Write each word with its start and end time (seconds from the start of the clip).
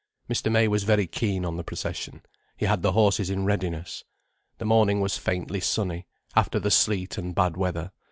Mr. 0.27 0.51
May 0.51 0.67
was 0.67 0.83
very 0.83 1.05
keen 1.05 1.45
on 1.45 1.57
the 1.57 1.63
procession. 1.63 2.23
He 2.57 2.65
had 2.65 2.81
the 2.81 2.93
horses 2.93 3.29
in 3.29 3.45
readiness. 3.45 4.03
The 4.57 4.65
morning 4.65 4.99
was 4.99 5.15
faintly 5.19 5.59
sunny, 5.59 6.07
after 6.35 6.59
the 6.59 6.71
sleet 6.71 7.19
and 7.19 7.35
bad 7.35 7.55
weather. 7.55 7.91